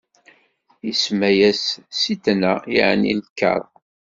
[0.91, 1.63] Isemma-yas
[1.99, 3.61] Sitna, yeɛni lkeṛh.